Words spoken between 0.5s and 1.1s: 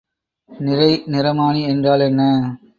நிறை